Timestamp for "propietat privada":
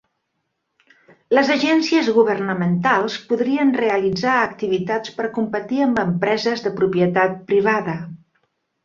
6.81-7.95